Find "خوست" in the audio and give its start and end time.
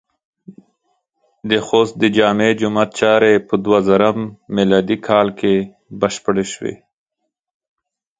1.65-1.93